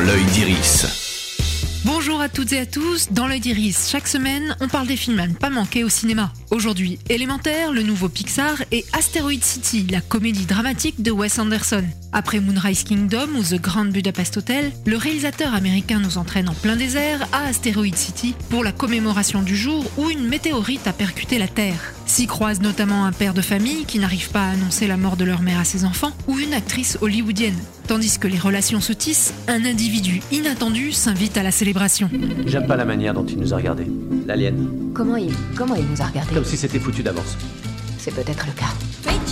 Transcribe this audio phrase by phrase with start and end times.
[0.00, 0.86] l'œil d'Iris.
[1.84, 5.18] Bonjour à toutes et à tous, dans l'œil d'Iris, chaque semaine, on parle des films
[5.18, 6.32] à ne pas manquer au cinéma.
[6.50, 11.84] Aujourd'hui, Élémentaire, le nouveau Pixar et Asteroid City, la comédie dramatique de Wes Anderson.
[12.12, 16.76] Après Moonrise Kingdom ou The Grand Budapest Hotel, le réalisateur américain nous entraîne en plein
[16.76, 21.48] désert à Asteroid City pour la commémoration du jour où une météorite a percuté la
[21.48, 21.92] Terre.
[22.10, 25.24] S'y croise notamment un père de famille qui n'arrive pas à annoncer la mort de
[25.24, 27.56] leur mère à ses enfants ou une actrice hollywoodienne.
[27.86, 32.10] Tandis que les relations se tissent, un individu inattendu s'invite à la célébration.
[32.46, 33.86] J'aime pas la manière dont il nous a regardés.
[34.26, 34.72] L'alien.
[34.92, 37.36] Comment il, comment il nous a regardés Comme si c'était foutu d'avance.
[37.96, 38.74] C'est peut-être le cas.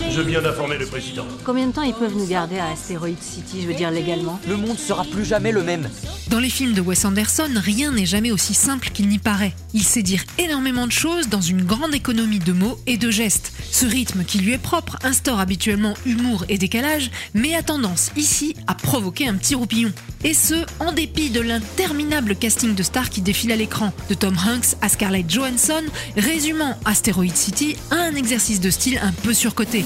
[0.09, 1.25] Je viens d'informer le président.
[1.45, 4.39] Combien de temps ils peuvent nous garder à Asteroid City, je veux dire légalement?
[4.49, 5.89] Le monde sera plus jamais le même.
[6.31, 9.55] Dans les films de Wes Anderson, rien n'est jamais aussi simple qu'il n'y paraît.
[9.73, 13.53] Il sait dire énormément de choses dans une grande économie de mots et de gestes.
[13.71, 18.55] Ce rythme qui lui est propre instaure habituellement humour et décalage, mais a tendance ici
[18.67, 19.91] à provoquer un petit roupillon.
[20.23, 24.37] Et ce, en dépit de l'interminable casting de stars qui défile à l'écran, de Tom
[24.37, 25.85] Hanks à Scarlett Johansson,
[26.19, 29.83] résumant Asteroid City à un exercice de style un peu surcoté.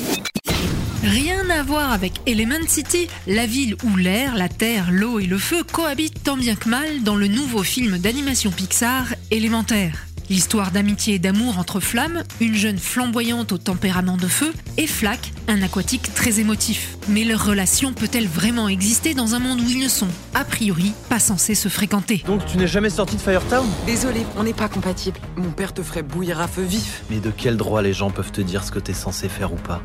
[1.03, 5.36] Rien à voir avec Element City, la ville où l'air, la terre, l'eau et le
[5.36, 10.06] feu cohabitent tant bien que mal dans le nouveau film d'animation Pixar Élémentaire.
[10.30, 15.33] L'histoire d'amitié et d'amour entre Flamme, une jeune flamboyante au tempérament de feu, et Flack,
[15.48, 16.97] un aquatique très émotif.
[17.08, 20.92] Mais leur relation peut-elle vraiment exister dans un monde où ils ne sont, a priori,
[21.08, 22.23] pas censés se fréquenter?
[22.27, 23.67] Donc tu n'es jamais sorti de Firetown?
[23.86, 25.19] Désolé, on n'est pas compatible.
[25.36, 27.03] Mon père te ferait bouillir à feu vif.
[27.11, 29.56] Mais de quel droit les gens peuvent te dire ce que t'es censé faire ou
[29.56, 29.83] pas?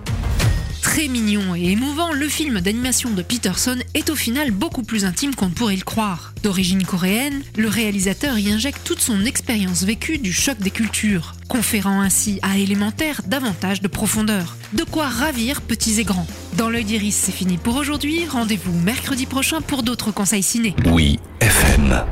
[0.97, 5.35] Très mignon et émouvant, le film d'animation de Peterson est au final beaucoup plus intime
[5.35, 6.33] qu'on pourrait le croire.
[6.41, 12.01] D'origine coréenne, le réalisateur y injecte toute son expérience vécue du choc des cultures, conférant
[12.01, 14.57] ainsi à Élémentaire davantage de profondeur.
[14.73, 16.25] De quoi ravir petits et grands.
[16.53, 18.25] Dans l'œil d'Iris, c'est fini pour aujourd'hui.
[18.25, 20.75] Rendez-vous mercredi prochain pour d'autres conseils ciné.
[20.87, 22.07] Oui, FM.